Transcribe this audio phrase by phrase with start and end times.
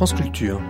[0.00, 0.62] France Culture.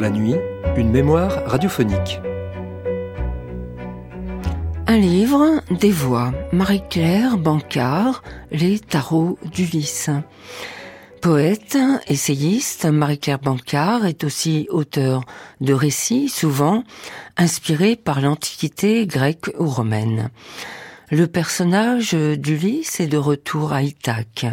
[0.00, 0.36] La nuit,
[0.78, 2.18] une mémoire radiophonique.
[4.86, 10.08] Un livre, des voix, Marie-Claire Bancard, Les tarots d'Ulysse.
[11.20, 11.76] Poète,
[12.08, 15.26] essayiste, Marie-Claire Bancard est aussi auteur
[15.60, 16.84] de récits, souvent
[17.36, 20.30] inspirés par l'Antiquité grecque ou romaine.
[21.12, 24.46] Le personnage d'Ulysse est de retour à Ithaque.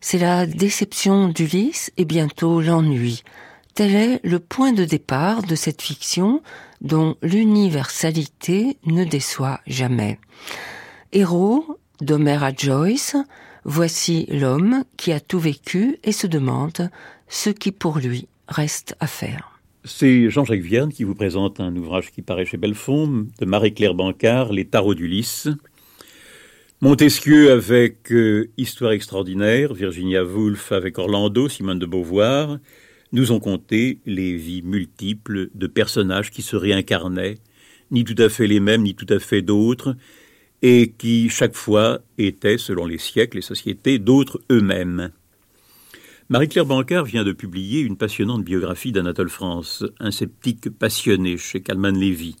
[0.00, 3.24] C'est la déception d'Ulysse et bientôt l'ennui.
[3.74, 6.40] Tel est le point de départ de cette fiction
[6.80, 10.20] dont l'universalité ne déçoit jamais.
[11.10, 11.66] Héros
[12.00, 13.16] d'Homère à Joyce,
[13.64, 16.90] Voici l'homme qui a tout vécu et se demande
[17.26, 19.58] ce qui pour lui reste à faire.
[19.82, 24.52] C'est Jean-Jacques Vierne qui vous présente un ouvrage qui paraît chez Belfond, de Marie-Claire Bancard,
[24.52, 25.48] Les tarots d'Ulysse.
[26.80, 32.58] Montesquieu avec euh, Histoire extraordinaire, Virginia Woolf avec Orlando, Simone de Beauvoir,
[33.10, 37.38] nous ont conté les vies multiples de personnages qui se réincarnaient,
[37.90, 39.96] ni tout à fait les mêmes, ni tout à fait d'autres,
[40.62, 45.10] et qui chaque fois étaient, selon les siècles et sociétés, d'autres eux-mêmes.
[46.28, 51.98] Marie-Claire Bancard vient de publier une passionnante biographie d'Anatole France, un sceptique passionné chez Calman
[51.98, 52.36] Lévy.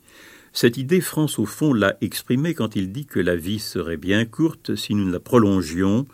[0.60, 4.24] Cette idée, France, au fond, l'a exprimée quand il dit que la vie serait bien
[4.24, 6.04] courte si nous ne la prolongions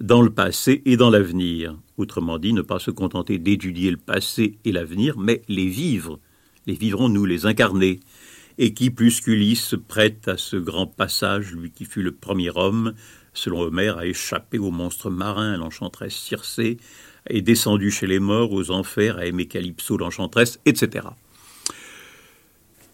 [0.00, 1.76] dans le passé et dans l'avenir.
[1.98, 6.18] Autrement dit, ne pas se contenter d'étudier le passé et l'avenir, mais les vivre.
[6.66, 8.00] Les vivrons-nous, les incarner
[8.56, 12.94] et qui, plus qu'Ulysse, prête à ce grand passage, lui qui fut le premier homme,
[13.34, 16.78] selon Homère, a échappé au monstre marin, l'enchanteresse Circé,
[17.26, 21.08] est descendu chez les morts, aux enfers, a aimé Calypso, l'enchanteresse, etc.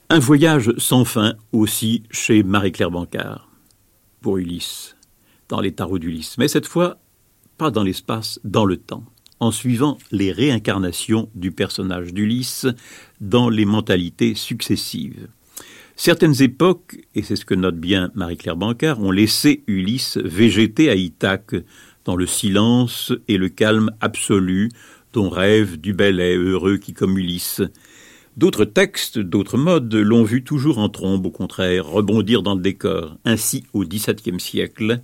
[0.09, 3.51] Un voyage sans fin aussi chez Marie-Claire Bancard,
[4.21, 4.97] pour Ulysse,
[5.49, 6.99] dans les tarots d'Ulysse, mais cette fois,
[7.59, 9.05] pas dans l'espace, dans le temps
[9.41, 12.67] en suivant les réincarnations du personnage d'Ulysse
[13.21, 15.29] dans les mentalités successives.
[15.95, 20.95] Certaines époques, et c'est ce que note bien Marie-Claire Bancard, ont laissé Ulysse végéter à
[20.95, 21.57] Ithaque,
[22.05, 24.71] dans le silence et le calme absolu
[25.13, 27.63] dont rêve du bel et heureux qui comme Ulysse.
[28.37, 33.17] D'autres textes, d'autres modes l'ont vu toujours en trombe, au contraire, rebondir dans le décor.
[33.25, 35.01] Ainsi, au XVIIe siècle,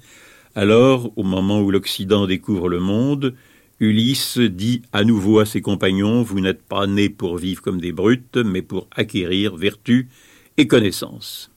[0.54, 3.34] alors, au moment où l'Occident découvre le monde,
[3.80, 7.92] Ulysse dit à nouveau à ses compagnons Vous n'êtes pas nés pour vivre comme des
[7.92, 10.10] brutes, mais pour acquérir vertu
[10.58, 11.50] et connaissance.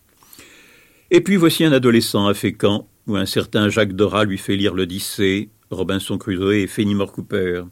[1.11, 4.73] Et puis voici un adolescent à Fécamp, où un certain Jacques Dora lui fait lire
[4.73, 7.63] l'Odyssée, Robinson Crusoe et Fenimore Cooper.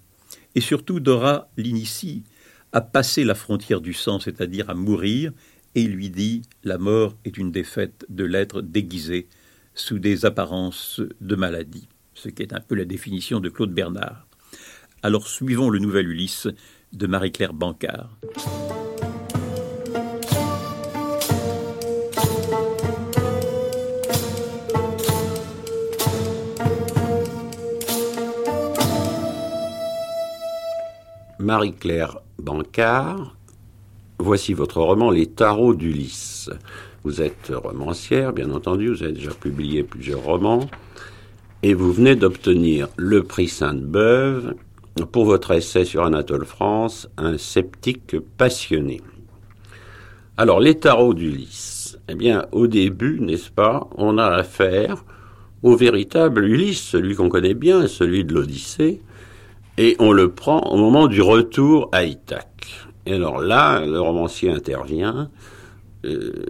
[0.55, 2.23] Et surtout, Dora l'initie
[2.73, 5.31] à passer la frontière du sang, c'est-à-dire à mourir,
[5.75, 9.27] et il lui dit La mort est une défaite de l'être déguisé
[9.75, 14.27] sous des apparences de maladie, ce qui est un peu la définition de Claude Bernard.
[15.03, 16.47] Alors suivons le nouvel Ulysse
[16.93, 18.17] de Marie-Claire Bancard.
[31.39, 33.35] Marie-Claire Bancard,
[34.19, 36.49] voici votre roman Les tarots d'Ulysse.
[37.03, 40.67] Vous êtes romancière, bien entendu, vous avez déjà publié plusieurs romans,
[41.61, 44.55] et vous venez d'obtenir le prix Sainte-Beuve
[45.11, 49.01] pour votre essai sur Anatole France, Un sceptique passionné.
[50.37, 51.99] Alors, les tarots d'Ulysse.
[52.09, 55.05] Eh bien, au début, n'est-ce pas, on a affaire
[55.61, 59.01] au véritable Ulysse, celui qu'on connaît bien, celui de l'Odyssée,
[59.77, 62.87] et on le prend au moment du retour à Ithaque.
[63.05, 65.29] Et alors là, le romancier intervient.
[66.05, 66.45] Euh,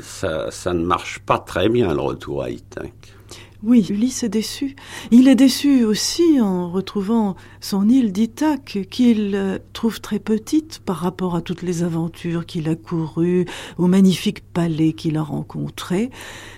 [0.00, 3.14] ça, ça ne marche pas très bien le retour à Ithaque.
[3.62, 4.74] Oui, Ulysse est déçu.
[5.10, 10.96] Il est déçu aussi en retrouvant son île d'Ithaque, qu'il euh, trouve très petite par
[10.96, 13.44] rapport à toutes les aventures qu'il a courues,
[13.76, 16.08] aux magnifiques palais qu'il a rencontrés,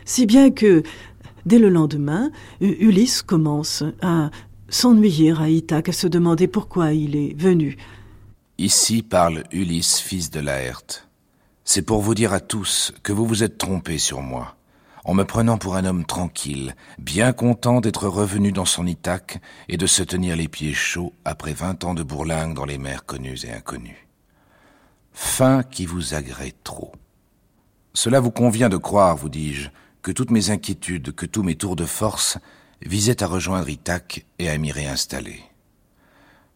[0.05, 0.85] si bien que,
[1.44, 2.31] dès le lendemain,
[2.61, 4.31] Ulysse commence à
[4.72, 7.76] s'ennuyer à Ithaque, à se demander pourquoi il est venu.
[8.58, 11.08] Ici parle Ulysse, fils de Laerte.
[11.64, 14.56] C'est pour vous dire à tous que vous vous êtes trompés sur moi,
[15.04, 19.76] en me prenant pour un homme tranquille, bien content d'être revenu dans son Ithaque et
[19.76, 23.44] de se tenir les pieds chauds après vingt ans de bourlingue dans les mers connues
[23.44, 24.08] et inconnues.
[25.12, 26.92] Fin qui vous agrée trop.
[27.94, 29.69] Cela vous convient de croire, vous dis-je,
[30.00, 32.38] que toutes mes inquiétudes, que tous mes tours de force
[32.87, 35.43] visait à rejoindre Ithaque et à m'y réinstaller.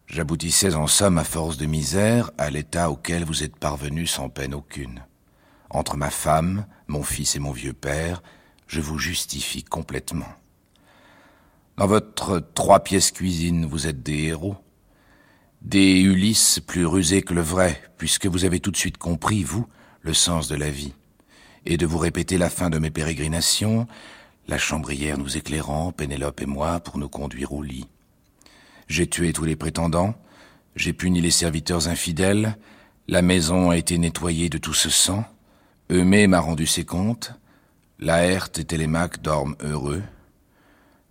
[0.06, 4.54] J'aboutissais en somme à force de misère à l'état auquel vous êtes parvenu sans peine
[4.54, 5.02] aucune.
[5.70, 8.22] Entre ma femme, mon fils et mon vieux père,
[8.68, 10.26] Je vous justifie complètement.
[11.76, 14.56] Dans votre trois pièces cuisine, vous êtes des héros.
[15.62, 19.66] Des Ulysses plus rusés que le vrai, puisque vous avez tout de suite compris, vous,
[20.00, 20.94] le sens de la vie.
[21.64, 23.86] Et de vous répéter la fin de mes pérégrinations,
[24.48, 27.86] la chambrière nous éclairant, Pénélope et moi, pour nous conduire au lit.
[28.88, 30.14] J'ai tué tous les prétendants,
[30.76, 32.56] j'ai puni les serviteurs infidèles,
[33.08, 35.24] la maison a été nettoyée de tout ce sang,
[35.90, 37.32] Eumée m'a rendu ses comptes,
[37.98, 40.02] Laerte et Télémaque dorment heureux,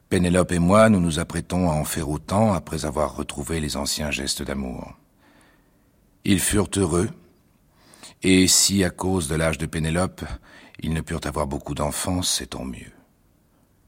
[0.09, 4.11] Pénélope et moi, nous nous apprêtons à en faire autant après avoir retrouvé les anciens
[4.11, 4.93] gestes d'amour.
[6.23, 7.09] Ils furent heureux,
[8.23, 10.23] et si, à cause de l'âge de Pénélope,
[10.79, 12.94] ils ne purent avoir beaucoup d'enfants, c'est tant mieux.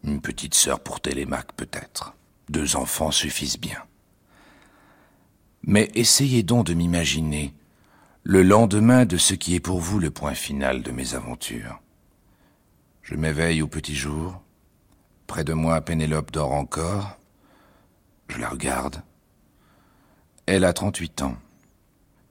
[0.04, 2.16] Une petite sœur pour Télémaque, peut-être.
[2.50, 3.84] Deux enfants suffisent bien.
[5.64, 7.54] Mais essayez donc de m'imaginer
[8.24, 11.82] le lendemain de ce qui est pour vous le point final de mes aventures.
[13.02, 14.42] Je m'éveille au petit jour,
[15.28, 17.20] Près de moi, Pénélope dort encore.
[18.30, 19.04] Je la regarde.
[20.46, 21.36] Elle a 38 ans.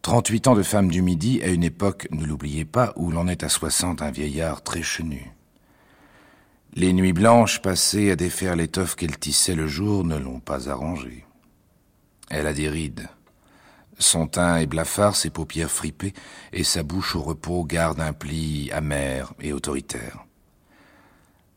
[0.00, 3.42] 38 ans de femme du Midi à une époque, ne l'oubliez pas, où l'on est
[3.42, 5.30] à 60 un vieillard très chenu.
[6.78, 11.24] Les nuits blanches passées à défaire l'étoffe qu'elle tissait le jour ne l'ont pas arrangée.
[12.28, 13.08] Elle a des rides.
[13.98, 16.12] Son teint est blafard, ses paupières fripées,
[16.52, 20.26] et sa bouche au repos garde un pli amer et autoritaire.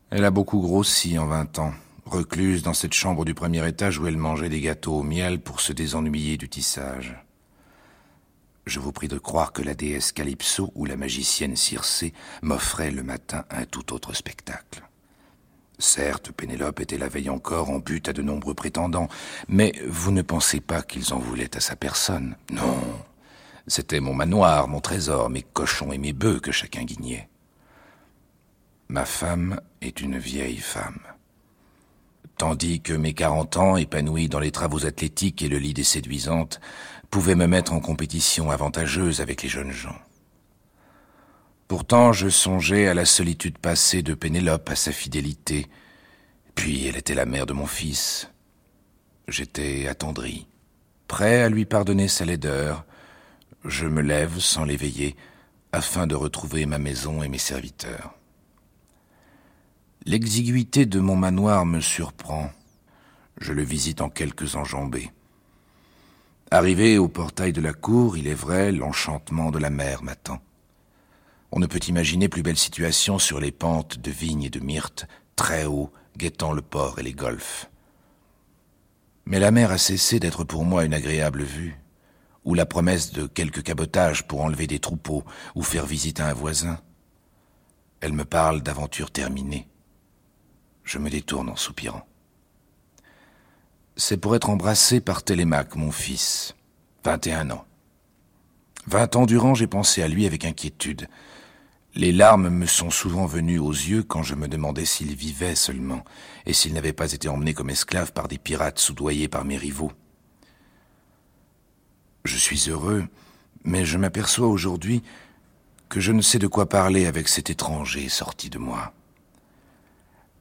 [0.10, 1.74] Elle a beaucoup grossi en vingt ans,
[2.06, 5.60] recluse dans cette chambre du premier étage où elle mangeait des gâteaux au miel pour
[5.60, 7.22] se désennuyer du tissage.
[8.65, 13.04] Je vous prie de croire que la déesse Calypso ou la magicienne Circé m'offraient le
[13.04, 14.88] matin un tout autre spectacle.
[15.79, 19.07] Certes, Pénélope était la veille encore en but à de nombreux prétendants,
[19.47, 22.35] mais vous ne pensez pas qu'ils en voulaient à sa personne.
[22.51, 22.77] Non.
[23.65, 27.29] C'était mon manoir, mon trésor, mes cochons et mes bœufs que chacun guignait.
[28.89, 30.99] Ma femme est une vieille femme.
[32.37, 36.59] Tandis que mes quarante ans, épanouis dans les travaux athlétiques et le lit des séduisantes,
[37.09, 39.97] pouvaient me mettre en compétition avantageuse avec les jeunes gens.
[41.69, 45.68] Pourtant, je songeais à la solitude passée de Pénélope, à sa fidélité,
[46.56, 48.27] puis elle était la mère de mon fils.
[49.27, 50.48] J'étais attendri,
[51.07, 52.86] prêt à lui pardonner sa laideur.
[53.66, 55.16] Je me lève sans l'éveiller,
[55.71, 58.15] afin de retrouver ma maison et mes serviteurs.
[60.06, 62.50] L'exiguïté de mon manoir me surprend.
[63.39, 65.12] Je le visite en quelques enjambées.
[66.50, 70.42] Arrivé au portail de la cour, il est vrai, l'enchantement de la mer m'attend.
[71.51, 75.07] On ne peut imaginer plus belle situation sur les pentes de vignes et de myrtes,
[75.36, 77.69] très haut, guettant le port et les golfes.
[79.25, 81.78] Mais la mer a cessé d'être pour moi une agréable vue,
[82.46, 85.24] ou la promesse de quelque cabotage pour enlever des troupeaux
[85.56, 86.80] ou faire visite à un voisin.
[88.01, 89.68] Elle me parle d'aventures terminées.
[90.84, 92.07] Je me détourne en soupirant.
[93.96, 96.56] C'est pour être embrassé par Télémaque, mon fils.
[97.04, 97.66] Vingt et un ans.
[98.88, 101.07] Vingt ans durant, j'ai pensé à lui avec inquiétude.
[101.95, 106.03] Les larmes me sont souvent venues aux yeux quand je me demandais s'il vivait seulement,
[106.45, 109.91] et s'il n'avait pas été emmené comme esclave par des pirates soudoyés par mes rivaux.
[112.25, 113.05] Je suis heureux,
[113.63, 115.01] mais je m'aperçois aujourd'hui
[115.89, 118.93] que je ne sais de quoi parler avec cet étranger sorti de moi.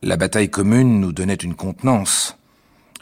[0.03, 2.37] La bataille commune nous donnait une contenance.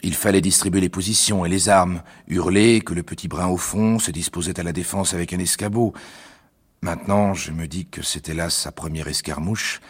[0.03, 3.99] Il fallait distribuer les positions et les armes, hurler que le petit brin au fond
[3.99, 5.93] se disposait à la défense avec un escabeau.
[6.87, 9.81] Maintenant, je me dis que c'était là sa première escarmouche,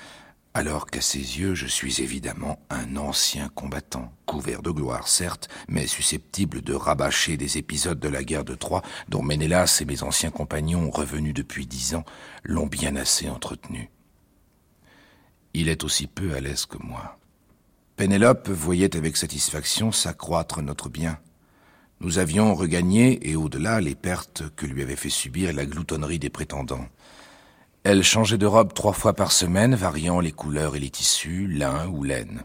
[0.56, 5.86] alors qu'à ses yeux, je suis évidemment un ancien combattant, couvert de gloire, certes, mais
[5.86, 10.32] susceptible de rabâcher des épisodes de la guerre de Troie, dont Ménélas et mes anciens
[10.32, 12.04] compagnons, revenus depuis dix ans,
[12.44, 13.92] l'ont bien assez entretenu.
[15.54, 17.20] Il est aussi peu à l'aise que moi.
[17.96, 21.20] Pénélope voyait avec satisfaction s'accroître notre bien.
[22.00, 26.30] Nous avions regagné, et au-delà, les pertes que lui avait fait subir la gloutonnerie des
[26.30, 26.88] prétendants.
[27.84, 31.88] Elle changeait de robe trois fois par semaine, variant les couleurs et les tissus, lin
[31.88, 32.44] ou laine.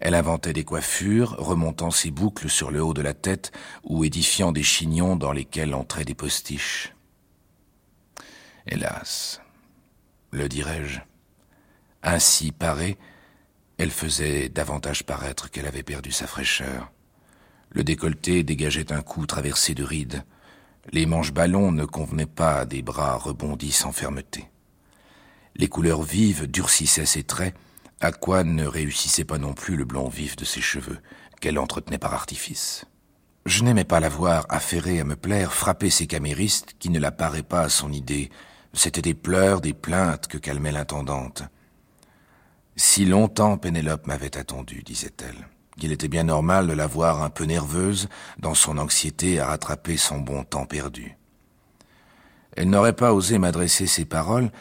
[0.00, 3.52] Elle inventait des coiffures, remontant ses boucles sur le haut de la tête
[3.84, 6.94] ou édifiant des chignons dans lesquels entraient des postiches.
[8.66, 9.40] Hélas,
[10.30, 11.00] le dirais-je,
[12.02, 12.96] ainsi parée,
[13.78, 16.90] elle faisait davantage paraître qu'elle avait perdu sa fraîcheur.
[17.70, 20.24] Le décolleté dégageait un cou traversé de rides.
[20.92, 24.48] Les manches ballons ne convenaient pas à des bras rebondis sans fermeté.
[25.54, 27.54] Les couleurs vives durcissaient ses traits,
[28.00, 30.98] à quoi ne réussissait pas non plus le blond vif de ses cheveux,
[31.40, 32.86] qu'elle entretenait par artifice.
[33.46, 37.12] Je n'aimais pas la voir affairée à me plaire, frapper ses caméristes qui ne la
[37.12, 38.30] paraient pas à son idée.
[38.72, 41.42] C'étaient des pleurs, des plaintes que calmait l'intendante.
[42.76, 45.48] Si longtemps Pénélope m'avait attendu, disait-elle,
[45.80, 48.08] qu'il était bien normal de la voir un peu nerveuse
[48.38, 51.16] dans son anxiété à rattraper son bon temps perdu.
[52.56, 54.52] Elle n'aurait pas osé m'adresser ces paroles,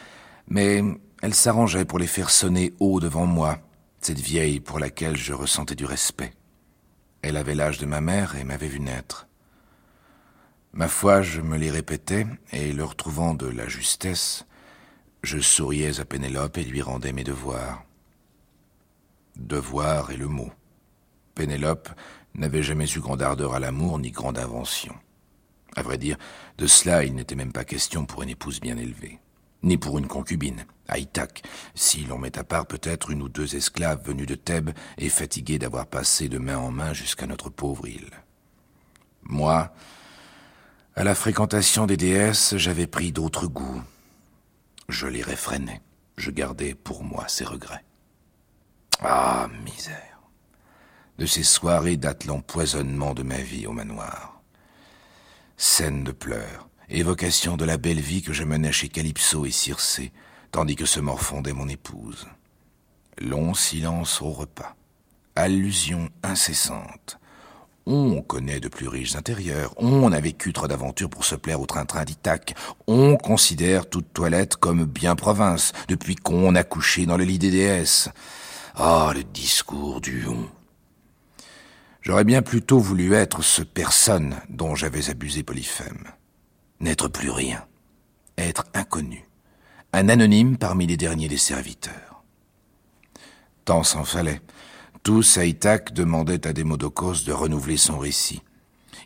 [0.48, 0.82] mais
[1.22, 3.60] elle s'arrangeait pour les faire sonner haut devant moi,
[4.02, 6.34] cette vieille pour laquelle je ressentais du respect.
[7.22, 9.28] Elle avait l'âge de ma mère et m'avait vu naître.
[10.72, 14.46] Ma foi, je me les répétais, et leur trouvant de la justesse,
[15.24, 17.84] je souriais à Pénélope et lui rendais mes devoirs.
[19.36, 20.52] Devoir est le mot.
[21.40, 21.88] Pénélope
[22.36, 24.94] n'avait jamais eu grande ardeur à l'amour ni grande invention.
[25.78, 26.18] À vrai dire,
[26.58, 29.22] de cela il n'était même pas question pour une épouse bien élevée,
[29.64, 30.98] ni pour une concubine, à
[31.76, 35.60] si l'on met à part peut-être une ou deux esclaves venus de Thèbes et fatigués
[35.60, 38.12] d'avoir passé de main en main jusqu'à notre pauvre île.
[39.24, 39.72] Moi,
[40.98, 43.82] à la fréquentation des déesses, j'avais pris d'autres goûts.
[44.90, 45.82] Je les réfrénais,
[46.18, 47.86] je gardais pour moi ces regrets.
[49.00, 50.09] Ah, misère.
[51.20, 54.42] De ces soirées date l'empoisonnement de ma vie au manoir.
[55.58, 60.14] Scène de pleurs, évocation de la belle vie que je menais chez Calypso et Circé,
[60.52, 62.26] tandis que se morfondait mon épouse.
[63.20, 64.78] Long silence au repas,
[65.36, 67.20] allusions incessantes.
[67.86, 71.66] On connaît de plus riches intérieurs, on a vécu trop d'aventures pour se plaire au
[71.66, 72.56] train-train d'Ithaque,
[72.88, 77.52] on considère toute toilette comme bien province, depuis qu'on a couché dans le lit des
[77.52, 78.08] déesses.
[78.76, 80.48] Ah, le discours du on.
[82.02, 86.06] J'aurais bien plutôt voulu être ce personne dont j'avais abusé Polyphème.
[86.80, 87.66] N'être plus rien.
[88.38, 89.26] Être inconnu.
[89.92, 92.24] Un anonyme parmi les derniers des serviteurs.
[93.66, 94.42] Tant s'en fallait.
[95.04, 95.44] Tous à
[95.94, 98.42] demandaient à Démodocos de renouveler son récit.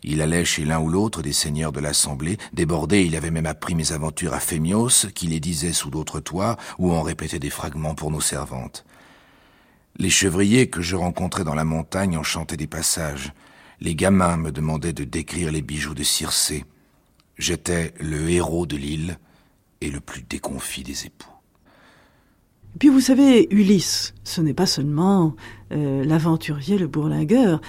[0.02, 2.36] Il allait chez l'un ou l'autre des seigneurs de l'Assemblée.
[2.52, 6.56] Débordé, il avait même appris mes aventures à Phémios, qui les disait sous d'autres toits,
[6.78, 8.84] ou en répétait des fragments pour nos servantes.
[9.96, 13.32] Les chevriers que je rencontrais dans la montagne en chantaient des passages.
[13.80, 16.64] Les gamins me demandaient de décrire les bijoux de Circé.
[17.38, 19.18] J'étais le héros de l'île
[19.80, 21.30] et le plus déconfit des époux.
[22.80, 25.36] Puis vous savez, Ulysse, ce n'est pas seulement
[25.70, 27.60] euh, l'aventurier, le bourlingueur,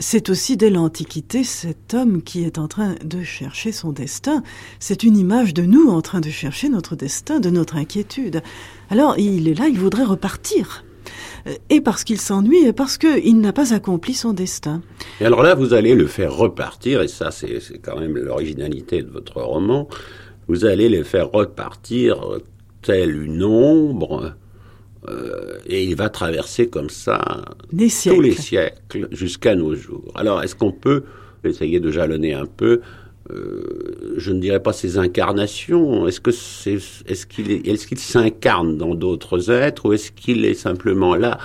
[0.00, 4.42] c'est aussi dès l'Antiquité cet homme qui est en train de chercher son destin.
[4.80, 8.42] C'est une image de nous en train de chercher notre destin, de notre inquiétude.
[8.88, 10.82] Alors il est là, il voudrait repartir
[11.70, 14.82] et parce qu'il s'ennuie et parce qu'il n'a pas accompli son destin.
[15.20, 19.10] Et alors là, vous allez le faire repartir, et ça c'est quand même l'originalité de
[19.10, 19.88] votre roman,
[20.48, 22.20] vous allez le faire repartir
[22.82, 24.34] tel une ombre,
[25.08, 30.12] euh, et il va traverser comme ça tous les siècles jusqu'à nos jours.
[30.14, 31.04] Alors est-ce qu'on peut
[31.44, 32.80] essayer de jalonner un peu
[33.30, 36.06] euh, je ne dirais pas ses incarnations.
[36.06, 40.44] Est-ce que c'est, est-ce qu'il est, est-ce qu'il s'incarne dans d'autres êtres ou est-ce qu'il
[40.44, 41.38] est simplement là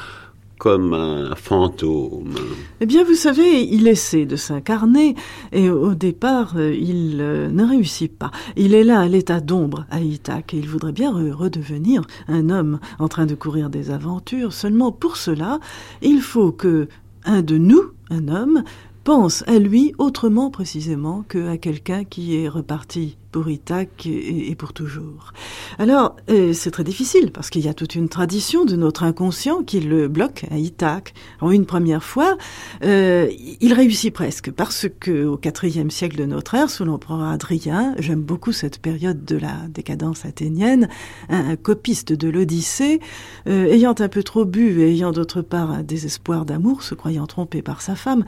[0.57, 2.35] comme un fantôme?
[2.81, 5.15] Eh bien, vous savez, il essaie de s'incarner
[5.53, 8.31] et au départ, il euh, ne réussit pas.
[8.57, 12.79] Il est là à l'état d'ombre à Ithaque et il voudrait bien redevenir un homme
[12.99, 14.51] en train de courir des aventures.
[14.51, 15.59] Seulement pour cela,
[16.01, 16.89] il faut que
[17.25, 18.63] un de nous, un homme,
[19.03, 25.33] pense à lui autrement précisément qu'à quelqu'un qui est reparti pour Ithac et, pour toujours.
[25.77, 29.63] Alors, euh, c'est très difficile parce qu'il y a toute une tradition de notre inconscient
[29.63, 31.13] qui le bloque à Ithac.
[31.39, 32.37] En une première fois,
[32.83, 33.29] euh,
[33.61, 38.21] il réussit presque parce que au IVe siècle de notre ère, sous l'empereur Adrien, j'aime
[38.21, 40.89] beaucoup cette période de la décadence athénienne,
[41.29, 42.99] un, copiste de l'Odyssée,
[43.47, 47.27] euh, ayant un peu trop bu et ayant d'autre part un désespoir d'amour, se croyant
[47.27, 48.23] trompé par sa femme,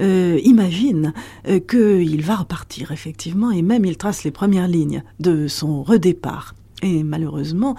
[0.00, 1.12] imagine
[1.68, 6.54] qu'il va repartir effectivement et même il trace les première ligne de son redépart.
[6.82, 7.76] Et malheureusement,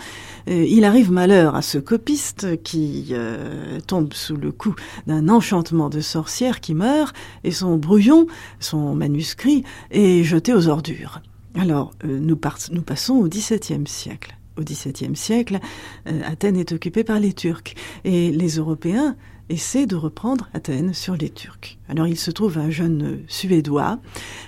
[0.47, 4.75] euh, il arrive malheur à ce copiste qui euh, tombe sous le coup
[5.07, 8.27] d'un enchantement de sorcière qui meurt et son brouillon,
[8.59, 11.23] son manuscrit, est jeté aux ordures.
[11.55, 12.37] Alors, euh, nous,
[12.71, 14.37] nous, passons au XVIIe siècle.
[14.55, 15.57] Au XVIIe siècle,
[16.05, 19.15] Athènes est occupée par les Turcs et les Européens
[19.51, 21.77] essaie de reprendre Athènes sur les Turcs.
[21.89, 23.99] Alors il se trouve un jeune Suédois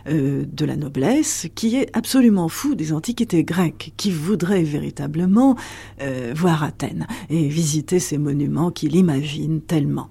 [0.07, 5.55] euh, de la noblesse qui est absolument fou des antiquités grecques, qui voudrait véritablement
[6.01, 10.10] euh, voir Athènes et visiter ces monuments qu'il imagine tellement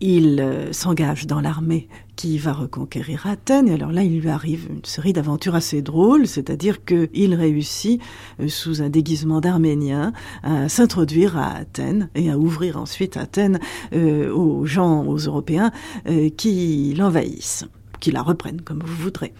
[0.00, 1.88] il euh, s'engage dans l'armée
[2.20, 3.66] qui va reconquérir Athènes.
[3.68, 8.02] Et alors là, il lui arrive une série d'aventures assez drôles, c'est-à-dire qu'il réussit,
[8.40, 10.12] euh, sous un déguisement d'Arménien,
[10.42, 13.58] à s'introduire à Athènes et à ouvrir ensuite Athènes
[13.94, 15.70] euh, aux gens, aux Européens
[16.36, 17.64] qui l'envahissent.
[18.00, 19.32] qu'il la reprenne, comme vous voudrez.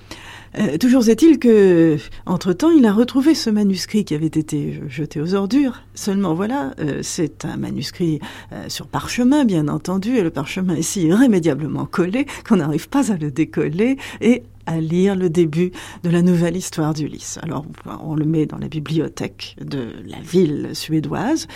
[0.59, 5.35] Euh, toujours est-il que, entre-temps, il a retrouvé ce manuscrit qui avait été jeté aux
[5.35, 5.83] ordures.
[5.95, 8.21] Seulement voilà, euh, c'est un manuscrit
[8.53, 13.13] euh, sur parchemin, bien entendu, et le parchemin est si irrémédiablement collé qu'on n'arrive pas
[13.13, 15.71] à le décoller et à lire le début
[16.03, 17.39] de la nouvelle histoire d'Ulysse.
[17.43, 17.65] Alors,
[18.03, 21.47] on le met dans la bibliothèque de la ville suédoise.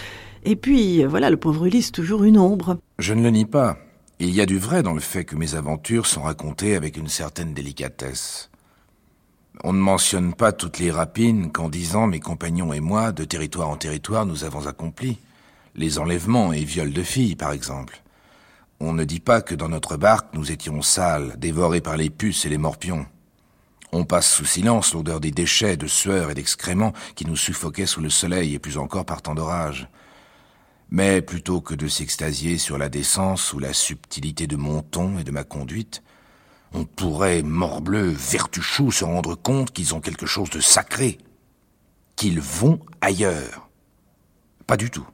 [0.45, 2.79] Et puis, voilà, le pauvre Ulysse, toujours une ombre.
[2.99, 3.79] Je ne le nie pas.
[4.21, 7.09] Il y a du vrai dans le fait que mes aventures sont racontées avec une
[7.09, 8.51] certaine délicatesse.
[9.63, 13.25] On ne mentionne pas toutes les rapines qu'en dix ans mes compagnons et moi, de
[13.25, 15.19] territoire en territoire, nous avons accomplis.
[15.77, 18.03] Les enlèvements et viols de filles, par exemple.
[18.81, 22.45] On ne dit pas que dans notre barque nous étions sales, dévorés par les puces
[22.45, 23.07] et les morpions.
[23.93, 28.01] On passe sous silence l'odeur des déchets, de sueur et d'excréments qui nous suffoquaient sous
[28.01, 29.89] le soleil et plus encore par temps d'orage.
[30.91, 35.25] Mais plutôt que de s'extasier sur la décence ou la subtilité de mon ton et
[35.25, 36.03] de ma conduite,
[36.75, 41.19] on pourrait, morbleu, vertuchou, se rendre compte qu'ils ont quelque chose de sacré,
[42.17, 43.69] qu'ils vont ailleurs.
[44.67, 45.07] Pas du tout.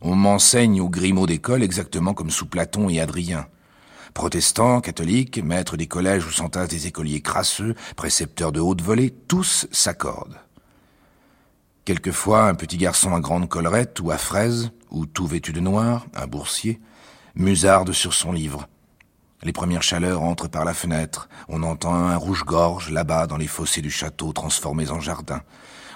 [0.00, 3.46] On m'enseigne au grimaud d'école exactement comme sous Platon et Adrien.
[4.12, 9.66] Protestants, catholiques, maîtres des collèges où s'entassent des écoliers crasseux, précepteurs de haute volée, tous
[9.70, 10.40] s'accordent.
[11.84, 16.06] Quelquefois, un petit garçon à grande collerette ou à fraise, ou tout vêtu de noir,
[16.14, 16.80] un boursier,
[17.36, 18.68] musarde sur son livre,
[19.46, 21.28] les premières chaleurs entrent par la fenêtre.
[21.48, 25.40] On entend un rouge-gorge là-bas dans les fossés du château transformés en jardin.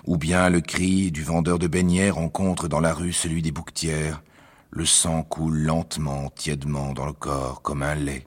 [0.06, 4.22] Ou bien le cri du vendeur de beignets rencontre dans la rue celui des bouquetières.
[4.70, 8.26] Le sang coule lentement, tièdement dans le corps, comme un lait.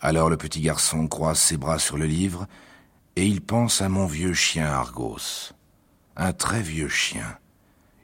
[0.00, 2.46] Alors le petit garçon croise ses bras sur le livre,
[3.16, 5.52] et il pense à mon vieux chien Argos.
[6.16, 7.36] Un très vieux chien.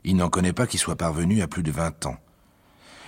[0.03, 2.17] Il n'en connaît pas qui soit parvenu à plus de vingt ans.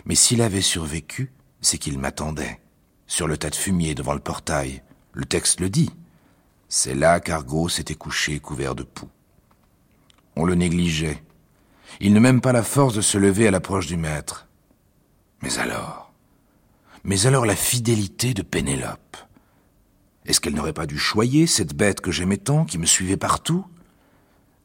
[0.06, 2.60] Mais s'il avait survécu, c'est qu'il m'attendait,
[3.08, 4.82] sur le tas de fumier devant le portail.
[5.12, 5.90] Le texte le dit.
[6.68, 9.08] C'est là qu'Argos s'était couché couvert de poux.
[10.36, 11.24] On le négligeait.
[12.00, 14.46] Il ne même pas la force de se lever à l'approche du maître.
[15.42, 16.12] Mais alors?
[17.02, 19.16] Mais alors la fidélité de Pénélope?
[20.26, 23.64] Est-ce qu'elle n'aurait pas dû choyer cette bête que j'aimais tant, qui me suivait partout?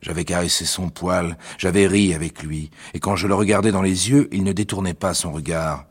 [0.01, 4.10] J'avais caressé son poil, j'avais ri avec lui, et quand je le regardais dans les
[4.10, 5.86] yeux, il ne détournait pas son regard.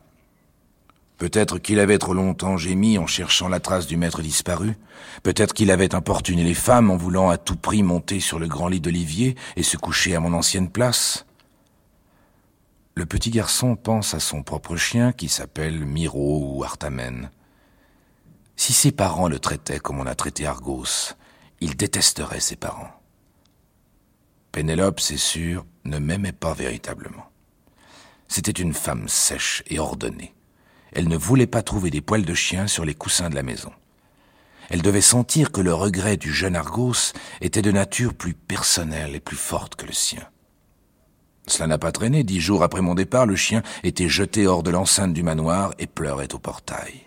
[1.22, 4.76] Peut-être qu'il avait trop longtemps gémi en cherchant la trace du maître disparu.
[5.22, 8.66] Peut-être qu'il avait importuné les femmes en voulant à tout prix monter sur le grand
[8.66, 11.24] lit d'Olivier et se coucher à mon ancienne place.
[12.96, 17.30] Le petit garçon pense à son propre chien qui s'appelle Miro ou Artamène.
[18.56, 21.14] Si ses parents le traitaient comme on a traité Argos,
[21.60, 23.00] il détesterait ses parents.
[24.50, 27.30] Pénélope, c'est sûr, ne m'aimait pas véritablement.
[28.26, 30.34] C'était une femme sèche et ordonnée.
[30.92, 33.72] Elle ne voulait pas trouver des poils de chien sur les coussins de la maison.
[34.70, 39.20] Elle devait sentir que le regret du jeune Argos était de nature plus personnelle et
[39.20, 40.22] plus forte que le sien.
[41.46, 42.24] Cela n'a pas traîné.
[42.24, 45.86] Dix jours après mon départ, le chien était jeté hors de l'enceinte du manoir et
[45.86, 47.02] pleurait au portail.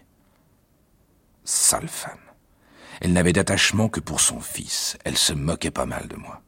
[1.44, 2.18] Sale femme.
[3.02, 4.98] Elle n'avait d'attachement que pour son fils.
[5.04, 6.42] Elle se moquait pas mal de moi.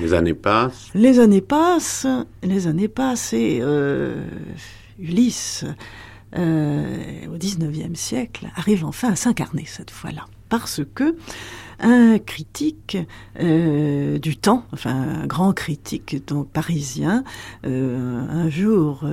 [0.00, 0.88] Les années passent.
[0.94, 2.06] Les années passent.
[2.42, 4.24] Les années passent et euh,
[5.00, 5.64] Ulysse,
[6.36, 10.26] euh, au XIXe siècle, arrive enfin à s'incarner cette fois-là.
[10.48, 11.16] Parce que
[11.80, 12.98] un critique
[13.40, 17.24] euh, du temps, enfin un grand critique donc parisien,
[17.66, 19.04] euh, un jour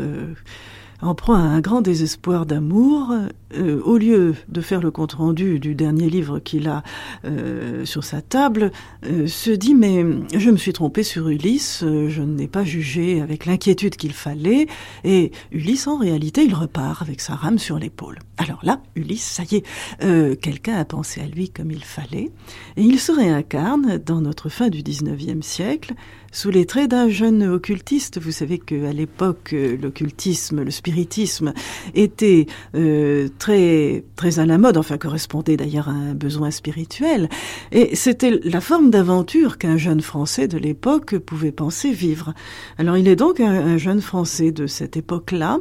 [1.02, 3.14] en proie à un grand désespoir d'amour,
[3.56, 6.84] euh, au lieu de faire le compte-rendu du dernier livre qu'il a
[7.24, 8.72] euh, sur sa table,
[9.06, 13.46] euh, se dit mais je me suis trompé sur Ulysse, je n'ai pas jugé avec
[13.46, 14.68] l'inquiétude qu'il fallait,
[15.04, 18.20] et Ulysse en réalité il repart avec sa rame sur l'épaule.
[18.38, 22.32] Alors là, Ulysse, ça y est, quelqu'un a pensé à lui comme il fallait,
[22.76, 25.94] et il se réincarne dans notre fin du 19e siècle
[26.38, 28.22] sous les traits d'un jeune occultiste.
[28.22, 31.52] Vous savez qu'à l'époque, l'occultisme, le spiritisme
[31.96, 32.46] était
[32.76, 37.28] euh, très très à la mode, enfin correspondait d'ailleurs à un besoin spirituel.
[37.72, 42.36] Et c'était la forme d'aventure qu'un jeune Français de l'époque pouvait penser vivre.
[42.78, 45.58] Alors il est donc un, jeune Français de cette époque-là,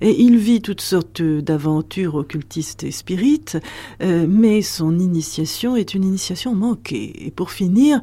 [0.00, 3.58] et il vit toutes sortes d'aventures occultistes et spirites,
[4.00, 7.26] euh, mais son initiation est une initiation manquée.
[7.26, 8.00] Et pour finir,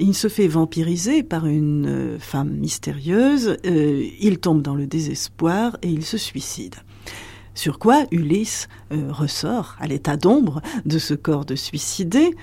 [0.00, 5.76] il se fait vampiriser par une euh, femme mystérieuse, euh, il tombe dans le désespoir
[5.82, 6.76] et il se suicide.
[7.54, 12.34] Sur quoi Ulysse euh, ressort à l'état d'ombre de ce corps de suicidé,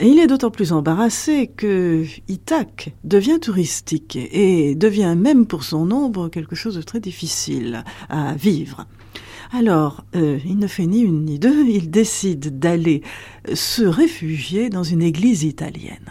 [0.00, 6.28] il est d'autant plus embarrassé que Ithaque devient touristique et devient même pour son nombre
[6.28, 8.88] quelque chose de très difficile à vivre.
[9.52, 13.02] Alors, il ne fait ni une ni deux, il décide d'aller
[13.54, 16.10] se réfugier dans une église italienne.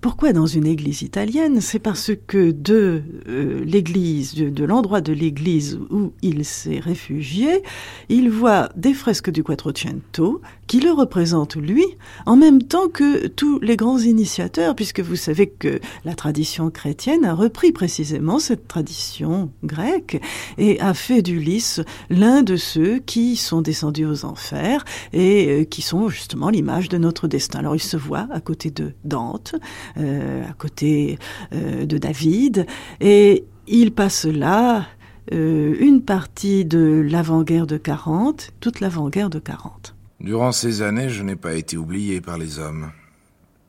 [0.00, 1.60] Pourquoi dans une église italienne?
[1.60, 7.62] C'est parce que de euh, l'église, de, l'endroit de l'église où il s'est réfugié,
[8.08, 11.84] il voit des fresques du Quattrocento qui le représentent lui,
[12.26, 17.24] en même temps que tous les grands initiateurs, puisque vous savez que la tradition chrétienne
[17.24, 20.20] a repris précisément cette tradition grecque
[20.58, 21.80] et a fait d'Ulysse
[22.10, 26.98] l'un de ceux qui sont descendus aux enfers et euh, qui sont justement l'image de
[26.98, 27.60] notre destin.
[27.60, 29.54] Alors il se voit à côté de Dante,
[29.96, 31.18] à côté
[31.52, 32.66] euh, de David,
[33.00, 34.86] et il passe là
[35.32, 39.96] une partie de l'avant-guerre de 40, toute l'avant-guerre de 40.
[40.20, 42.92] Durant ces années, je n'ai pas été oublié par les hommes.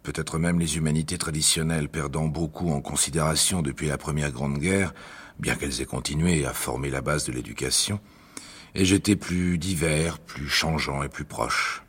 [0.03, 4.93] Peut-être même les humanités traditionnelles perdant beaucoup en considération depuis la Première Grande Guerre,
[5.39, 7.99] bien qu'elles aient continué à former la base de l'éducation,
[8.75, 11.83] et j'étais plus divers, plus changeant et plus proche.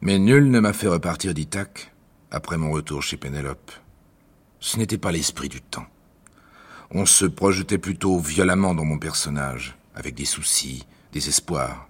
[0.00, 1.91] Mais nul ne m'a fait repartir d'Ithaque
[2.32, 3.70] après mon retour chez Pénélope.
[4.58, 5.86] Ce n'était pas l'esprit du temps.
[6.90, 11.88] On se projetait plutôt violemment dans mon personnage, avec des soucis, des espoirs.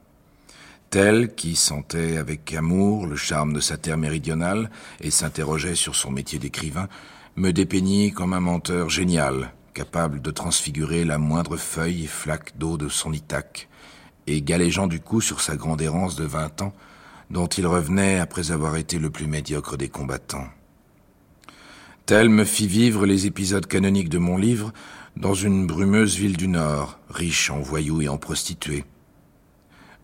[0.91, 6.11] Tel qui sentait avec amour le charme de sa terre méridionale et s'interrogeait sur son
[6.11, 6.89] métier d'écrivain,
[7.37, 12.77] me dépeignit comme un menteur génial, capable de transfigurer la moindre feuille et flaque d'eau
[12.77, 13.69] de son Ithaque,
[14.27, 16.75] et galégeant du coup sur sa grande errance de vingt ans,
[17.33, 20.47] dont il revenait après avoir été le plus médiocre des combattants.
[22.05, 24.73] Tel me fit vivre les épisodes canoniques de mon livre
[25.17, 28.85] dans une brumeuse ville du Nord, riche en voyous et en prostituées,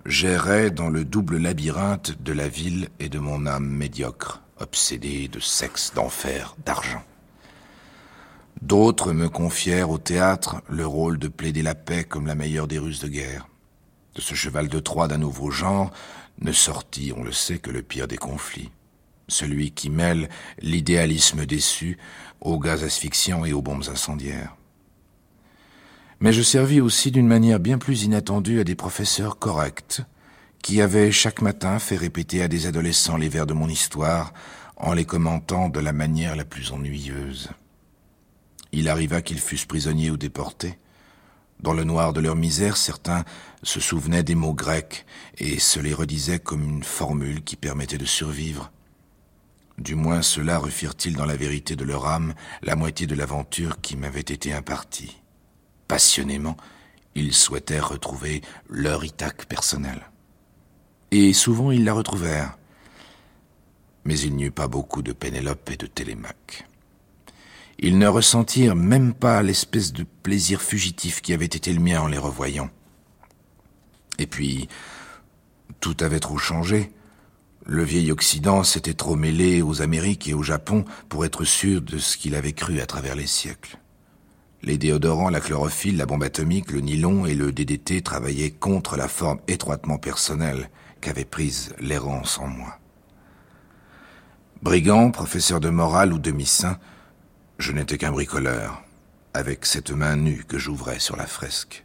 [0.07, 5.41] j'errais dans le double labyrinthe de la ville et de mon âme médiocre, obsédée de
[5.41, 7.03] sexe, d'enfer, d'argent.
[8.62, 12.79] D'autres me confièrent au théâtre le rôle de plaider la paix comme la meilleure des
[12.79, 13.48] ruses de guerre.
[14.14, 15.90] De ce cheval de Troie d'un nouveau genre
[16.40, 18.71] ne sortit, on le sait, que le pire des conflits.
[19.29, 20.29] Celui qui mêle
[20.61, 21.99] l'idéalisme déçu
[22.40, 24.57] aux gaz asphyxiants et aux bombes incendiaires
[26.21, 30.01] mais je servis aussi d'une manière bien plus inattendue à des professeurs corrects,
[30.62, 34.33] qui avaient chaque matin fait répéter à des adolescents les vers de mon histoire
[34.77, 37.51] en les commentant de la manière la plus ennuyeuse.
[38.73, 40.79] Il arriva qu'ils fussent prisonniers ou déportés.
[41.61, 43.25] Dans le noir de leur misère, certains
[43.62, 45.05] se souvenaient des mots grecs
[45.38, 48.71] et se les redisaient comme une formule qui permettait de survivre.
[49.79, 53.97] Du moins cela refirent-ils dans la vérité de leur âme la moitié de l'aventure qui
[53.97, 55.16] m'avait été impartie
[55.88, 56.57] passionnément,
[57.14, 60.11] ils souhaitèrent retrouver leur Ithaque personnel.
[61.11, 62.57] Et souvent ils la retrouvèrent.
[64.05, 66.68] Mais il n'y eut pas beaucoup de Pénélope et de Télémaque.
[67.81, 72.09] Ils ne ressentirent même pas l'espèce de plaisir fugitif qui avait été le mien en
[72.09, 72.71] les revoyant.
[74.19, 74.69] Et puis,
[75.79, 76.91] tout avait trop changé.
[77.64, 81.99] Le vieil Occident s'était trop mêlé aux Amériques et au Japon pour être sûr de
[81.99, 83.79] ce qu'il avait cru à travers les siècles.
[84.62, 89.07] Les déodorants, la chlorophylle, la bombe atomique, le nylon et le DDT travaillaient contre la
[89.07, 90.69] forme étroitement personnelle
[91.01, 92.79] qu'avait prise l'errance en moi.
[94.62, 96.79] Brigand, professeur de morale ou demi-saint,
[97.59, 98.83] je n'étais qu'un bricoleur,
[99.35, 101.85] avec cette main nue que j'ouvrais sur la fresque.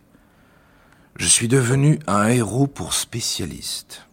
[1.15, 4.07] Je suis devenu un héros pour spécialiste.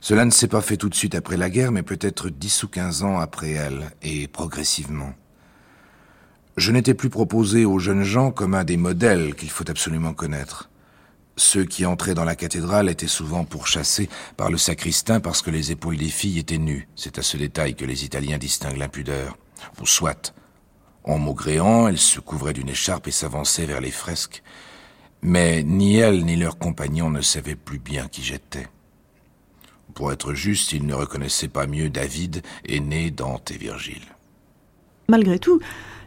[0.00, 2.68] Cela ne s'est pas fait tout de suite après la guerre, mais peut-être dix ou
[2.68, 5.14] quinze ans après elle, et progressivement.
[6.58, 10.68] Je n'étais plus proposé aux jeunes gens comme un des modèles qu'il faut absolument connaître.
[11.36, 15.72] Ceux qui entraient dans la cathédrale étaient souvent pourchassés par le sacristain parce que les
[15.72, 16.88] épaules des filles étaient nues.
[16.94, 19.38] C'est à ce détail que les Italiens distinguent l'impudeur.
[19.80, 20.34] Ou soit.
[21.04, 24.42] En maugréant, elles se couvraient d'une écharpe et s'avançaient vers les fresques.
[25.20, 28.68] Mais ni elles ni leurs compagnons ne savaient plus bien qui j'étais.
[29.94, 34.02] Pour être juste, ils ne reconnaissaient pas mieux David, aîné Dante et Virgile.
[35.08, 35.60] Malgré tout,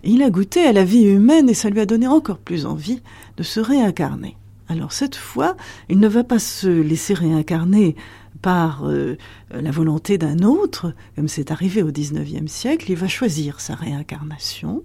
[0.03, 3.01] il a goûté à la vie humaine et ça lui a donné encore plus envie
[3.37, 4.37] de se réincarner.
[4.67, 5.55] Alors cette fois,
[5.89, 7.95] il ne va pas se laisser réincarner
[8.45, 9.17] par euh,
[9.49, 14.83] la volonté d'un autre, comme c'est arrivé au XIXe siècle, il va choisir sa réincarnation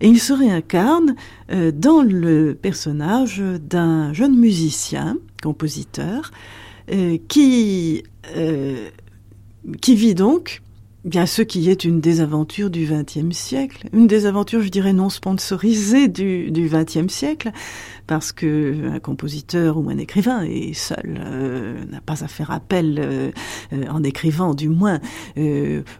[0.00, 1.16] et il se réincarne
[1.50, 6.30] euh, dans le personnage d'un jeune musicien, compositeur,
[6.92, 8.04] euh, qui,
[9.80, 10.62] qui vit donc
[11.04, 16.06] bien ce qui est une désaventure du XXe siècle, une désaventure, je dirais, non sponsorisée
[16.06, 17.50] du XXe siècle,
[18.06, 22.98] parce que un compositeur ou un écrivain est seul, euh, n'a pas à faire appel,
[22.98, 23.30] euh,
[23.72, 25.00] euh, en écrivant du moins,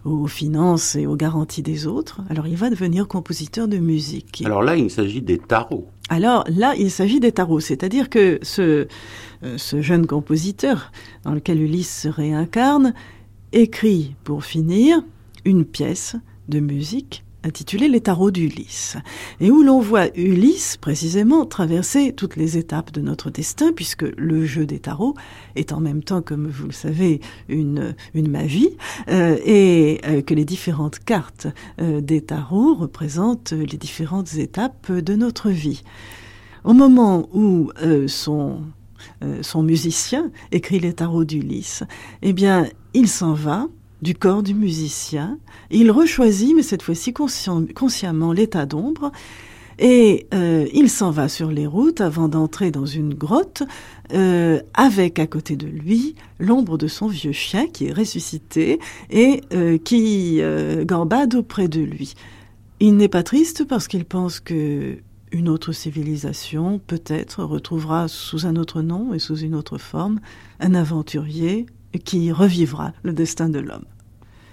[0.05, 2.21] aux finances et aux garanties des autres.
[2.31, 4.42] Alors il va devenir compositeur de musique.
[4.45, 5.88] Alors là, il s'agit des tarots.
[6.09, 8.87] Alors là, il s'agit des tarots, c'est-à-dire que ce,
[9.57, 10.92] ce jeune compositeur
[11.25, 12.95] dans lequel Ulysse se réincarne
[13.53, 15.03] écrit, pour finir,
[15.45, 16.16] une pièce
[16.49, 18.96] de musique intitulée Les tarots d'Ulysse,
[19.40, 24.44] et où l'on voit Ulysse précisément traverser toutes les étapes de notre destin, puisque le
[24.44, 25.14] jeu des tarots
[25.55, 28.77] est en même temps, comme vous le savez, une, une magie,
[29.09, 31.46] euh, et euh, que les différentes cartes
[31.81, 35.83] euh, des tarots représentent les différentes étapes de notre vie.
[36.64, 37.70] Au moment où
[38.09, 38.62] son
[39.40, 41.85] son musicien écrit les tarots d'Ulysse,
[42.22, 43.68] eh bien, il s'en va
[44.03, 45.39] du corps du musicien.
[45.71, 49.13] Il rechoisit, mais cette fois-ci consciemment, l'état d'ombre.
[49.79, 53.63] Et euh, il s'en va sur les routes avant d'entrer dans une grotte
[54.15, 58.79] euh, avec à côté de lui l'ombre de son vieux chien qui est ressuscité
[59.11, 60.41] et euh, qui
[60.85, 62.15] gambade auprès de lui.
[62.81, 64.99] Il n'est pas triste parce qu'il pense que
[65.33, 70.21] une autre civilisation peut-être retrouvera sous un autre nom et sous une autre forme
[70.61, 71.67] un aventurier
[72.05, 73.85] qui revivra le destin de l'homme.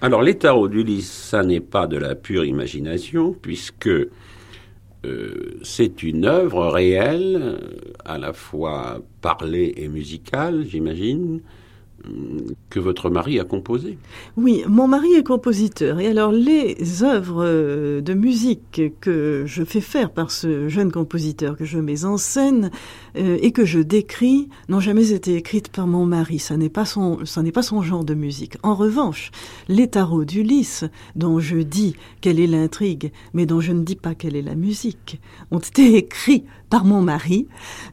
[0.01, 4.09] Alors les tarots d'Ulysse, ça n'est pas de la pure imagination, puisque euh,
[5.63, 7.57] c'est une œuvre réelle,
[8.03, 11.41] à la fois parlée et musicale, j'imagine,
[12.69, 13.97] que votre mari a composé.
[14.35, 15.99] Oui, mon mari est compositeur.
[15.99, 21.65] Et alors, les œuvres de musique que je fais faire par ce jeune compositeur, que
[21.65, 22.71] je mets en scène
[23.15, 26.39] euh, et que je décris, n'ont jamais été écrites par mon mari.
[26.39, 28.57] Ça n'est pas son, ça n'est pas son genre de musique.
[28.63, 29.31] En revanche,
[29.67, 34.15] les tarots d'Ulysse, dont je dis quelle est l'intrigue, mais dont je ne dis pas
[34.15, 35.19] quelle est la musique,
[35.51, 37.47] ont été écrits par mon mari.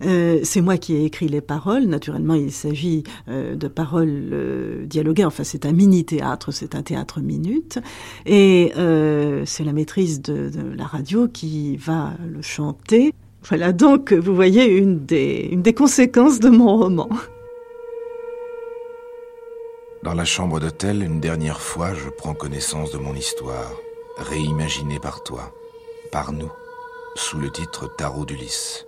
[0.05, 1.85] Euh, c'est moi qui ai écrit les paroles.
[1.85, 5.25] Naturellement, il s'agit euh, de paroles dialoguées.
[5.27, 7.79] Enfin, c'est un mini-théâtre, c'est un théâtre minute.
[8.25, 8.73] Et
[9.45, 13.13] c'est la maîtrise de, la radio qui va le chanter.
[13.49, 17.09] Voilà donc, vous voyez, une des, conséquences de mon roman.
[20.03, 23.73] Dans la chambre d'hôtel, une dernière fois, je prends connaissance de mon histoire,
[24.19, 25.53] réimaginée par toi,
[26.13, 26.51] par nous
[27.17, 28.87] sous le titre Tarot d'Ulysse.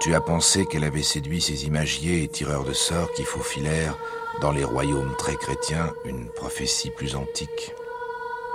[0.00, 3.96] Tu as pensé qu'elle avait séduit ces imagiers et tireurs de sorts qui faufilèrent
[4.40, 7.74] dans les royaumes très chrétiens une prophétie plus antique.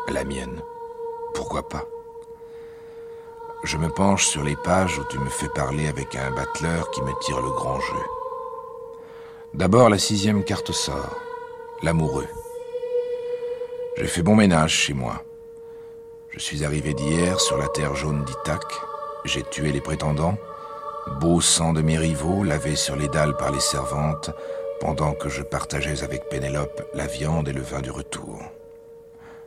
[0.08, 0.62] La mienne.
[1.34, 1.88] Pourquoi pas?
[3.66, 7.02] Je me penche sur les pages où tu me fais parler avec un battleur qui
[7.02, 8.04] me tire le grand jeu.
[9.56, 11.18] D'abord la sixième carte sort,
[11.82, 12.28] l'amoureux.
[13.98, 15.24] J'ai fait bon ménage chez moi.
[16.30, 18.62] Je suis arrivé d'hier sur la terre jaune d'Ithac.
[19.24, 20.38] J'ai tué les prétendants.
[21.20, 24.30] Beau sang de mes rivaux lavé sur les dalles par les servantes,
[24.80, 28.44] pendant que je partageais avec Pénélope la viande et le vin du retour.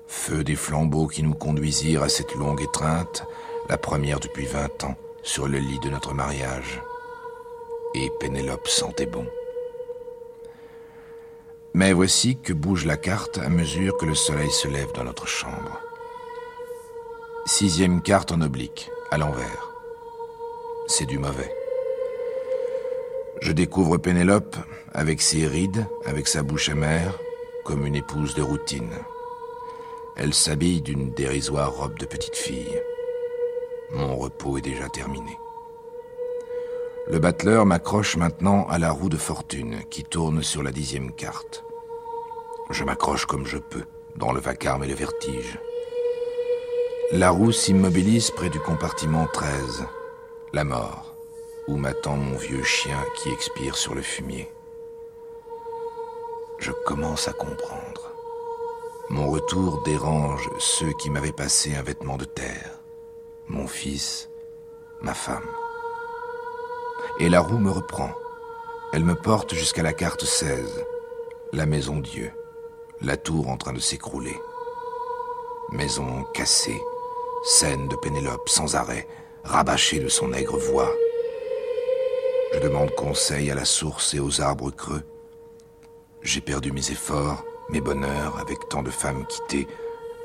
[0.09, 3.25] Feu des flambeaux qui nous conduisirent à cette longue étreinte,
[3.69, 6.83] la première depuis vingt ans, sur le lit de notre mariage.
[7.95, 9.27] Et Pénélope sentait bon.
[11.75, 15.27] Mais voici que bouge la carte à mesure que le soleil se lève dans notre
[15.27, 15.81] chambre.
[17.47, 19.71] Sixième carte en oblique, à l'envers.
[20.87, 21.55] C'est du mauvais.
[23.41, 24.57] Je découvre Pénélope
[24.93, 27.19] avec ses rides, avec sa bouche amère,
[27.65, 28.93] comme une épouse de routine.
[30.17, 32.81] Elle s'habille d'une dérisoire robe de petite fille.
[33.93, 35.39] Mon repos est déjà terminé.
[37.07, 41.65] Le battleur m'accroche maintenant à la roue de fortune qui tourne sur la dixième carte.
[42.71, 43.85] Je m'accroche comme je peux,
[44.17, 45.59] dans le vacarme et le vertige.
[47.13, 49.87] La roue s'immobilise près du compartiment 13,
[50.53, 51.15] la mort,
[51.67, 54.51] où m'attend mon vieux chien qui expire sur le fumier.
[56.59, 58.13] Je commence à comprendre.
[59.09, 62.78] Mon retour dérange ceux qui m'avaient passé un vêtement de terre,
[63.49, 64.29] mon fils,
[65.01, 65.47] ma femme.
[67.21, 68.11] Et la roue me reprend.
[68.93, 70.85] Elle me porte jusqu'à la carte 16,
[71.53, 72.33] la maison Dieu,
[73.01, 74.37] la tour en train de s'écrouler.
[75.71, 76.81] Maison cassée,
[77.45, 79.07] scène de Pénélope sans arrêt,
[79.45, 80.91] rabâchée de son aigre voix.
[82.55, 85.05] Je demande conseil à la source et aux arbres creux.
[86.23, 89.69] J'ai perdu mes efforts, mes bonheurs avec tant de femmes quittées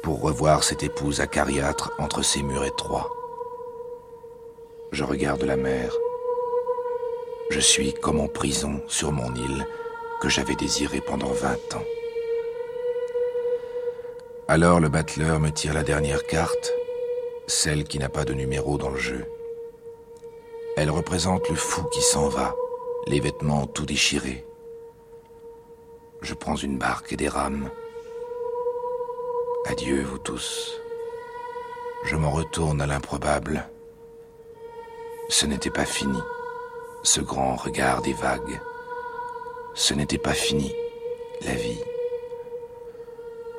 [0.04, 3.12] pour revoir cette épouse acariâtre entre ses murs étroits.
[4.92, 5.92] Je regarde la mer.
[7.50, 9.66] Je suis comme en prison sur mon île
[10.22, 11.86] que j'avais désirée pendant vingt ans.
[14.48, 16.74] Alors le battleur me tire la dernière carte,
[17.48, 19.26] celle qui n'a pas de numéro dans le jeu.
[20.76, 22.56] Elle représente le fou qui s'en va,
[23.08, 24.46] les vêtements tout déchirés.
[26.22, 27.70] Je prends une barque et des rames.
[29.66, 30.78] Adieu, vous tous.
[32.04, 33.70] Je m'en retourne à l'improbable.
[35.30, 36.20] Ce n'était pas fini,
[37.02, 38.60] ce grand regard des vagues.
[39.74, 40.76] Ce n'était pas fini,
[41.42, 41.80] la vie.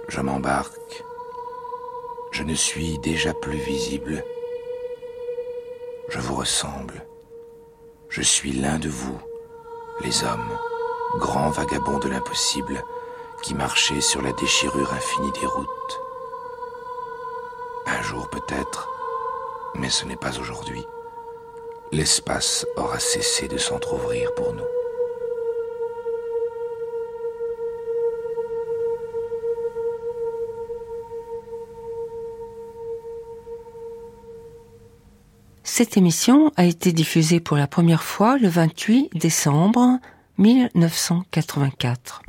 [0.09, 1.03] Je m'embarque.
[2.33, 4.23] Je ne suis déjà plus visible.
[6.11, 7.07] Je vous ressemble.
[8.11, 9.19] Je suis l'un de vous,
[10.03, 10.59] les hommes,
[11.19, 12.85] grands vagabonds de l'impossible,
[13.42, 16.01] qui marchaient sur la déchirure infinie des routes.
[17.87, 18.88] Un jour peut-être,
[19.75, 20.85] mais ce n'est pas aujourd'hui,
[21.92, 24.64] l'espace aura cessé de s'entr'ouvrir pour nous.
[35.77, 39.99] Cette émission a été diffusée pour la première fois le 28 décembre
[40.38, 42.23] 1984.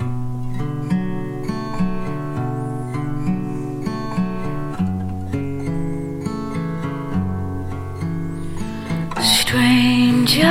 [10.25, 10.47] Stranger,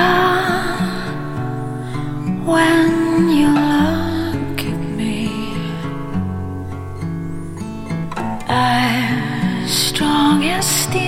[2.45, 5.27] when you look at me,
[8.49, 11.05] I'm strong as steel.